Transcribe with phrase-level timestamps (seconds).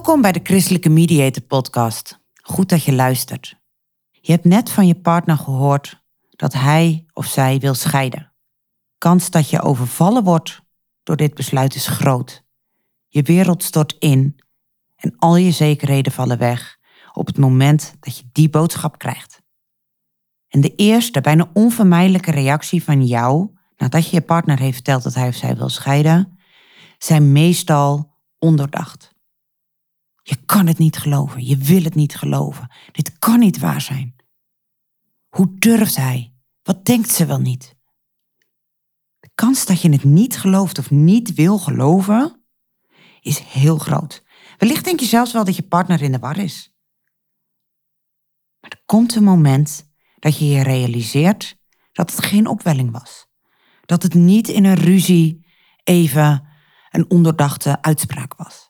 [0.00, 2.20] Welkom bij de Christelijke Mediator Podcast.
[2.42, 3.56] Goed dat je luistert.
[4.10, 8.32] Je hebt net van je partner gehoord dat hij of zij wil scheiden.
[8.98, 10.60] Kans dat je overvallen wordt
[11.02, 12.44] door dit besluit is groot.
[13.08, 14.40] Je wereld stort in
[14.96, 16.78] en al je zekerheden vallen weg
[17.12, 19.42] op het moment dat je die boodschap krijgt.
[20.48, 25.14] En de eerste, bijna onvermijdelijke reactie van jou nadat je je partner heeft verteld dat
[25.14, 26.38] hij of zij wil scheiden,
[26.98, 29.09] zijn meestal ondoordacht.
[30.30, 31.44] Je kan het niet geloven.
[31.44, 32.72] Je wil het niet geloven.
[32.92, 34.16] Dit kan niet waar zijn.
[35.28, 36.34] Hoe durft hij?
[36.62, 37.76] Wat denkt ze wel niet?
[39.20, 42.44] De kans dat je het niet gelooft of niet wil geloven
[43.20, 44.22] is heel groot.
[44.58, 46.74] Wellicht denk je zelfs wel dat je partner in de war is.
[48.60, 51.58] Maar er komt een moment dat je je realiseert
[51.92, 53.26] dat het geen opwelling was.
[53.84, 55.46] Dat het niet in een ruzie
[55.84, 56.48] even
[56.90, 58.69] een onderdachte uitspraak was.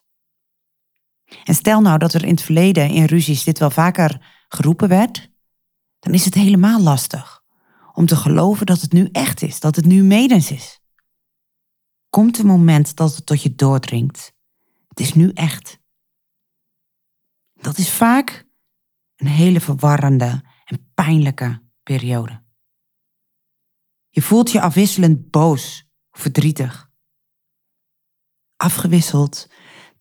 [1.43, 5.31] En stel nou dat er in het verleden in ruzies dit wel vaker geroepen werd,
[5.99, 7.41] dan is het helemaal lastig
[7.93, 10.79] om te geloven dat het nu echt is, dat het nu medens is.
[12.09, 14.33] Komt een moment dat het tot je doordringt.
[14.87, 15.79] Het is nu echt.
[17.53, 18.47] Dat is vaak
[19.15, 22.43] een hele verwarrende en pijnlijke periode.
[24.09, 26.89] Je voelt je afwisselend boos verdrietig.
[28.55, 29.50] Afgewisseld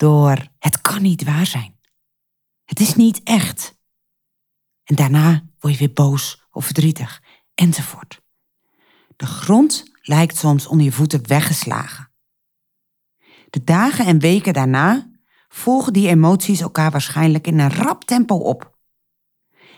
[0.01, 1.79] door het kan niet waar zijn.
[2.65, 3.79] Het is niet echt.
[4.85, 7.23] En daarna word je weer boos of verdrietig
[7.55, 8.23] enzovoort.
[9.17, 12.13] De grond lijkt soms onder je voeten weggeslagen.
[13.51, 15.11] De dagen en weken daarna
[15.49, 18.79] volgen die emoties elkaar waarschijnlijk in een rap tempo op.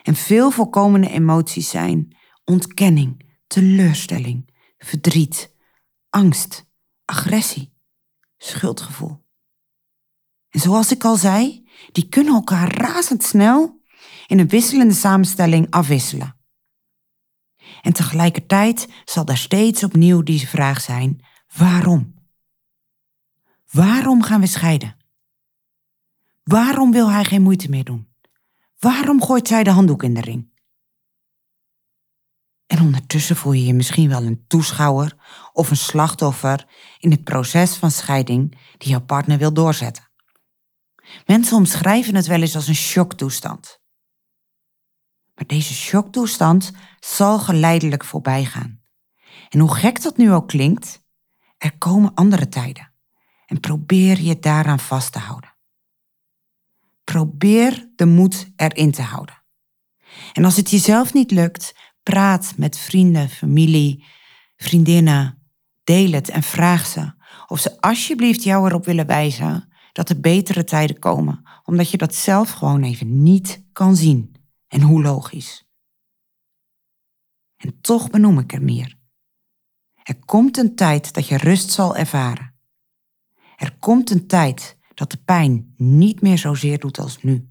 [0.02, 5.54] En veel voorkomende emoties zijn ontkenning, teleurstelling, verdriet,
[6.10, 6.66] angst,
[7.04, 7.74] agressie,
[8.36, 9.21] schuldgevoel.
[10.52, 13.80] En zoals ik al zei, die kunnen elkaar razendsnel
[14.26, 16.36] in een wisselende samenstelling afwisselen.
[17.80, 21.24] En tegelijkertijd zal daar steeds opnieuw deze vraag zijn:
[21.56, 22.14] waarom?
[23.70, 24.96] Waarom gaan we scheiden?
[26.42, 28.08] Waarom wil hij geen moeite meer doen?
[28.78, 30.50] Waarom gooit zij de handdoek in de ring?
[32.66, 35.16] En ondertussen voel je je misschien wel een toeschouwer
[35.52, 36.66] of een slachtoffer
[36.98, 40.11] in het proces van scheiding die jouw partner wil doorzetten.
[41.26, 43.80] Mensen omschrijven het wel eens als een shocktoestand.
[45.34, 48.80] Maar deze shocktoestand zal geleidelijk voorbij gaan.
[49.48, 51.02] En hoe gek dat nu ook klinkt,
[51.58, 52.92] er komen andere tijden.
[53.46, 55.54] En probeer je daaraan vast te houden.
[57.04, 59.42] Probeer de moed erin te houden.
[60.32, 64.04] En als het jezelf niet lukt, praat met vrienden, familie,
[64.56, 65.36] vriendinnen.
[65.84, 67.12] Deel het en vraag ze
[67.46, 72.14] of ze alsjeblieft jou erop willen wijzen dat er betere tijden komen, omdat je dat
[72.14, 74.34] zelf gewoon even niet kan zien.
[74.68, 75.66] En hoe logisch.
[77.56, 78.98] En toch benoem ik er meer.
[80.02, 82.54] Er komt een tijd dat je rust zal ervaren.
[83.56, 87.48] Er komt een tijd dat de pijn niet meer zozeer doet als nu.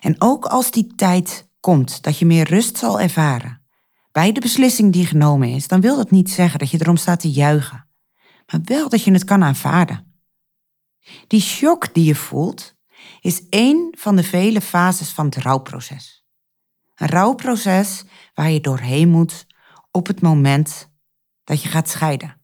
[0.00, 3.62] En ook als die tijd komt dat je meer rust zal ervaren,
[4.12, 7.20] bij de beslissing die genomen is, dan wil dat niet zeggen dat je erom staat
[7.20, 7.88] te juichen,
[8.46, 10.11] maar wel dat je het kan aanvaarden.
[11.26, 12.74] Die shock die je voelt
[13.20, 16.24] is één van de vele fases van het rouwproces.
[16.94, 18.04] Een rouwproces
[18.34, 19.46] waar je doorheen moet
[19.90, 20.90] op het moment
[21.44, 22.40] dat je gaat scheiden.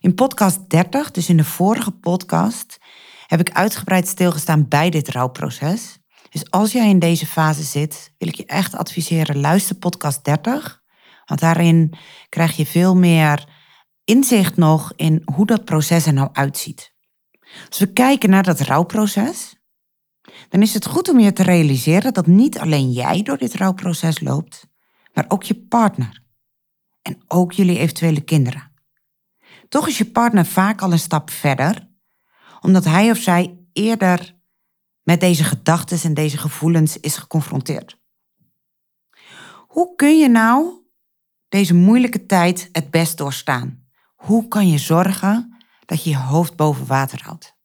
[0.00, 2.78] In podcast 30, dus in de vorige podcast,
[3.26, 5.98] heb ik uitgebreid stilgestaan bij dit rouwproces.
[6.30, 10.82] Dus als jij in deze fase zit, wil ik je echt adviseren, luister podcast 30.
[11.24, 11.94] Want daarin
[12.28, 13.48] krijg je veel meer
[14.04, 16.96] inzicht nog in hoe dat proces er nou uitziet.
[17.68, 19.56] Als we kijken naar dat rouwproces,
[20.48, 24.20] dan is het goed om je te realiseren dat niet alleen jij door dit rouwproces
[24.20, 24.66] loopt,
[25.12, 26.22] maar ook je partner.
[27.02, 28.72] En ook jullie eventuele kinderen.
[29.68, 31.88] Toch is je partner vaak al een stap verder,
[32.60, 34.36] omdat hij of zij eerder
[35.02, 37.98] met deze gedachten en deze gevoelens is geconfronteerd.
[39.66, 40.86] Hoe kun je nou
[41.48, 43.86] deze moeilijke tijd het best doorstaan?
[44.14, 45.57] Hoe kan je zorgen
[45.88, 47.56] dat je je hoofd boven water houdt?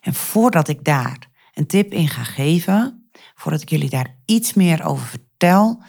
[0.00, 4.84] En voordat ik daar een tip in ga geven, voordat ik jullie daar iets meer
[4.84, 5.82] over vertel,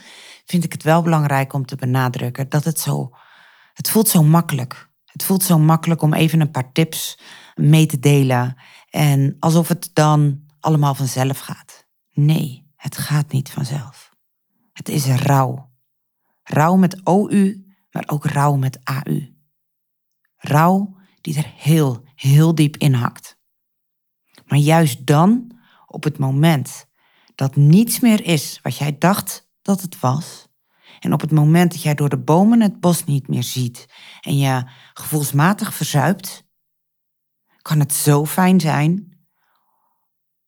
[0.46, 3.10] vind ik het wel belangrijk om te benadrukken dat het zo,
[3.74, 4.90] het voelt zo makkelijk.
[5.06, 7.20] Het voelt zo makkelijk om even een paar tips
[7.56, 8.56] mee te delen
[8.90, 11.88] en alsof het dan allemaal vanzelf gaat.
[12.14, 14.16] Nee, het gaat niet vanzelf.
[14.74, 15.72] Het is rouw.
[16.44, 19.36] Rouw met OU, maar ook rouw met AU.
[20.38, 23.38] Rouw die er heel, heel diep in hakt.
[24.46, 26.86] Maar juist dan, op het moment
[27.36, 30.48] dat niets meer is wat jij dacht dat het was,
[31.00, 33.86] en op het moment dat jij door de bomen het bos niet meer ziet
[34.22, 36.48] en je gevoelsmatig verzuipt,
[37.62, 39.26] kan het zo fijn zijn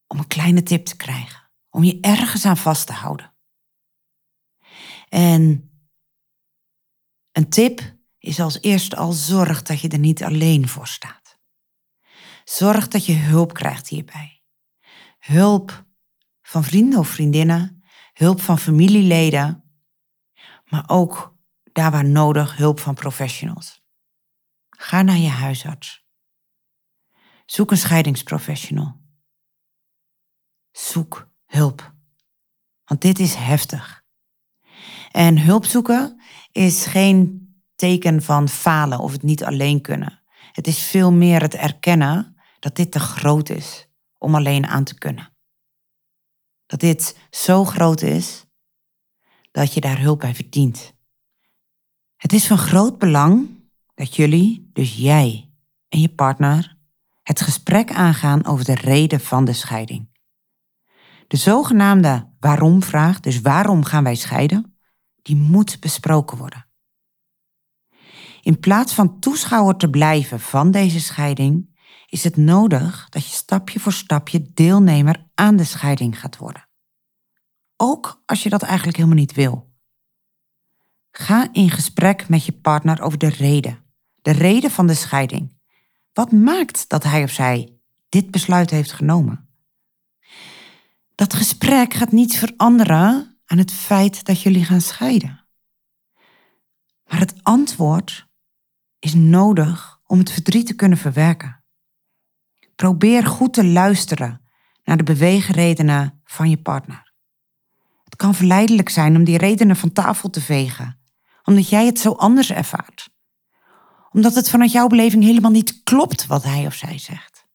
[0.07, 3.33] om een kleine tip te krijgen, om je ergens aan vast te houden.
[5.09, 5.69] En
[7.31, 7.94] een tip
[8.25, 11.39] is als eerste al zorg dat je er niet alleen voor staat.
[12.43, 14.43] Zorg dat je hulp krijgt hierbij.
[15.19, 15.85] Hulp
[16.41, 17.83] van vrienden of vriendinnen,
[18.13, 19.63] hulp van familieleden,
[20.65, 23.83] maar ook daar waar nodig hulp van professionals.
[24.69, 26.05] Ga naar je huisarts.
[27.45, 29.01] Zoek een scheidingsprofessional.
[30.71, 31.93] Zoek hulp.
[32.85, 34.03] Want dit is heftig.
[35.11, 37.44] En hulp zoeken is geen
[37.75, 40.21] teken van falen of het niet alleen kunnen.
[40.51, 43.87] Het is veel meer het erkennen dat dit te groot is
[44.17, 45.33] om alleen aan te kunnen.
[46.65, 48.45] Dat dit zo groot is
[49.51, 50.93] dat je daar hulp bij verdient.
[52.15, 53.49] Het is van groot belang
[53.93, 55.51] dat jullie, dus jij
[55.89, 56.77] en je partner,
[57.23, 60.13] het gesprek aangaan over de reden van de scheiding.
[61.27, 64.77] De zogenaamde waarom-vraag, dus waarom gaan wij scheiden,
[65.21, 66.64] die moet besproken worden.
[68.45, 71.77] In plaats van toeschouwer te blijven van deze scheiding,
[72.09, 76.67] is het nodig dat je stapje voor stapje deelnemer aan de scheiding gaat worden.
[77.77, 79.73] Ook als je dat eigenlijk helemaal niet wil.
[81.11, 83.85] Ga in gesprek met je partner over de reden,
[84.21, 85.61] de reden van de scheiding.
[86.13, 89.49] Wat maakt dat hij of zij dit besluit heeft genomen?
[91.15, 95.45] Dat gesprek gaat niets veranderen aan het feit dat jullie gaan scheiden.
[97.05, 98.33] Maar het antwoord
[99.05, 101.63] is nodig om het verdriet te kunnen verwerken.
[102.75, 104.41] Probeer goed te luisteren
[104.83, 107.13] naar de beweegredenen van je partner.
[108.03, 110.99] Het kan verleidelijk zijn om die redenen van tafel te vegen,
[111.43, 113.09] omdat jij het zo anders ervaart.
[114.11, 117.45] Omdat het vanuit jouw beleving helemaal niet klopt wat hij of zij zegt.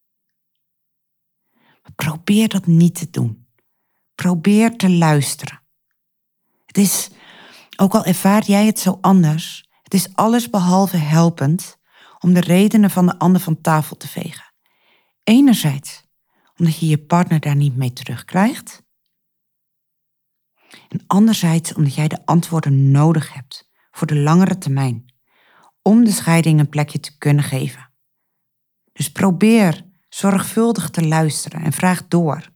[1.52, 3.46] Maar probeer dat niet te doen.
[4.14, 5.62] Probeer te luisteren.
[6.66, 7.10] Het is,
[7.76, 11.78] ook al ervaart jij het zo anders, het is alles behalve helpend
[12.18, 14.54] om de redenen van de ander van tafel te vegen.
[15.22, 16.02] Enerzijds
[16.56, 18.82] omdat je je partner daar niet mee terugkrijgt.
[20.88, 25.14] En anderzijds omdat jij de antwoorden nodig hebt voor de langere termijn.
[25.82, 27.90] Om de scheiding een plekje te kunnen geven.
[28.92, 32.50] Dus probeer zorgvuldig te luisteren en vraag door.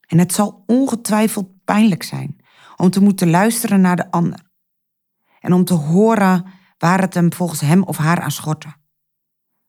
[0.00, 2.36] En het zal ongetwijfeld pijnlijk zijn
[2.76, 4.45] om te moeten luisteren naar de ander
[5.40, 6.44] en om te horen
[6.78, 8.74] waar het hem volgens hem of haar aan schortte.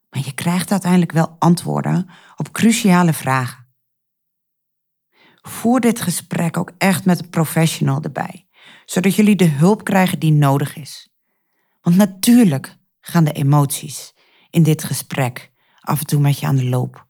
[0.09, 3.65] Maar je krijgt uiteindelijk wel antwoorden op cruciale vragen.
[5.41, 8.47] Voer dit gesprek ook echt met een professional erbij,
[8.85, 11.09] zodat jullie de hulp krijgen die nodig is.
[11.81, 14.13] Want natuurlijk gaan de emoties
[14.49, 17.07] in dit gesprek af en toe met je aan de loop.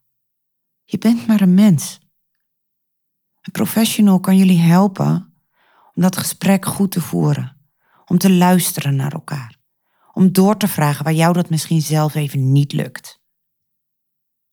[0.84, 2.00] Je bent maar een mens.
[3.42, 5.34] Een professional kan jullie helpen
[5.94, 7.57] om dat gesprek goed te voeren
[8.08, 9.58] om te luisteren naar elkaar,
[10.14, 13.22] om door te vragen waar jou dat misschien zelf even niet lukt.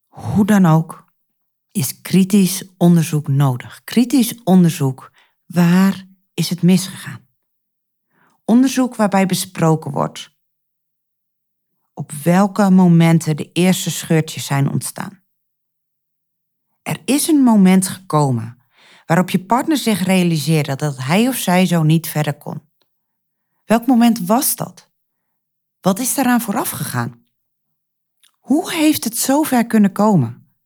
[0.06, 1.12] Hoe dan ook,
[1.70, 3.84] is kritisch onderzoek nodig.
[3.84, 5.12] Kritisch onderzoek,
[5.46, 7.26] waar is het misgegaan?
[8.44, 10.34] Onderzoek waarbij besproken wordt
[11.94, 15.22] op welke momenten de eerste scheurtjes zijn ontstaan.
[16.82, 18.62] Er is een moment gekomen
[19.06, 22.62] waarop je partner zich realiseerde dat hij of zij zo niet verder kon.
[23.64, 24.92] Welk moment was dat?
[25.80, 27.26] Wat is daaraan vooraf gegaan?
[28.40, 30.56] Hoe heeft het zover kunnen komen?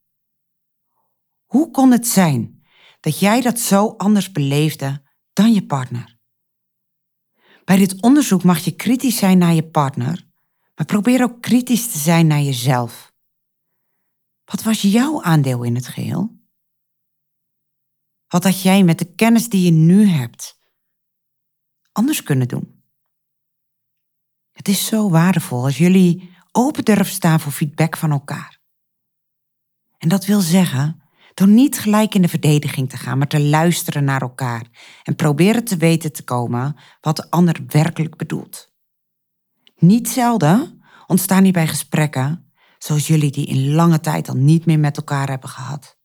[1.45, 2.67] Hoe kon het zijn
[3.01, 5.03] dat jij dat zo anders beleefde
[5.33, 6.19] dan je partner?
[7.65, 10.27] Bij dit onderzoek mag je kritisch zijn naar je partner,
[10.75, 13.13] maar probeer ook kritisch te zijn naar jezelf.
[14.45, 16.37] Wat was jouw aandeel in het geheel?
[18.27, 20.59] Wat had jij met de kennis die je nu hebt
[21.93, 22.78] anders kunnen doen?
[24.59, 28.59] Het is zo waardevol als jullie open durven staan voor feedback van elkaar.
[29.99, 31.03] En dat wil zeggen
[31.35, 34.67] door niet gelijk in de verdediging te gaan, maar te luisteren naar elkaar
[35.03, 38.73] en proberen te weten te komen wat de ander werkelijk bedoelt.
[39.77, 44.97] Niet zelden ontstaan hierbij gesprekken zoals jullie die in lange tijd al niet meer met
[44.97, 45.99] elkaar hebben gehad.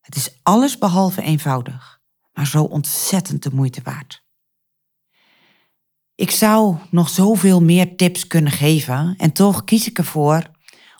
[0.00, 2.00] Het is alles behalve eenvoudig,
[2.32, 4.21] maar zo ontzettend de moeite waard.
[6.22, 10.50] Ik zou nog zoveel meer tips kunnen geven en toch kies ik ervoor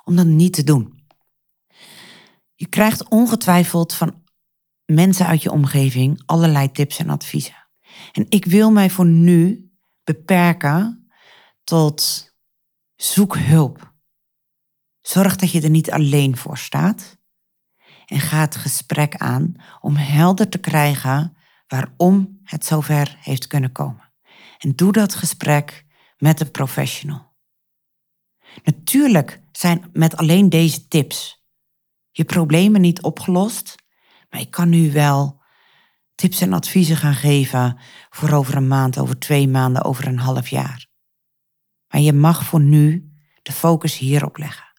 [0.05, 1.05] om dat niet te doen.
[2.55, 4.23] Je krijgt ongetwijfeld van
[4.85, 7.69] mensen uit je omgeving allerlei tips en adviezen.
[8.13, 9.71] En ik wil mij voor nu
[10.05, 11.09] beperken
[11.65, 12.31] tot
[12.97, 13.95] zoek hulp.
[15.01, 17.19] Zorg dat je er niet alleen voor staat.
[18.07, 21.37] En ga het gesprek aan om helder te krijgen
[21.67, 24.02] waarom het zover heeft kunnen komen.
[24.63, 27.33] En doe dat gesprek met een professional.
[28.65, 31.43] Natuurlijk zijn met alleen deze tips
[32.11, 33.75] je problemen niet opgelost,
[34.31, 35.43] maar ik kan nu wel
[36.15, 37.79] tips en adviezen gaan geven
[38.11, 40.87] voor over een maand, over twee maanden, over een half jaar.
[41.89, 44.73] Maar je mag voor nu de focus hierop leggen.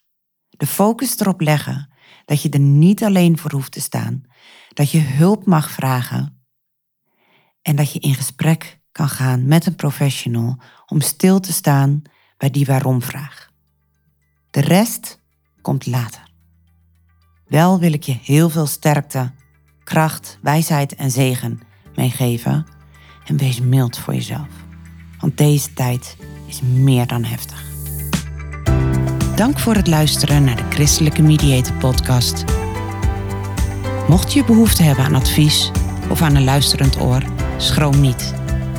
[0.50, 1.94] De focus erop leggen
[2.25, 4.24] dat je er niet alleen voor hoeft te staan,
[4.70, 6.46] dat je hulp mag vragen
[7.62, 12.01] en dat je in gesprek kan gaan met een professional om stil te staan
[12.38, 13.50] bij die waarom-vraag.
[14.50, 15.19] De rest
[15.62, 16.31] komt later.
[17.47, 19.31] Wel wil ik je heel veel sterkte,
[19.83, 21.62] kracht, wijsheid en zegen
[21.95, 22.65] meegeven.
[23.25, 24.47] En wees mild voor jezelf.
[25.19, 27.63] Want deze tijd is meer dan heftig.
[29.35, 32.43] Dank voor het luisteren naar de Christelijke Mediator podcast.
[34.07, 35.71] Mocht je behoefte hebben aan advies
[36.09, 37.23] of aan een luisterend oor,
[37.57, 38.42] schroom niet.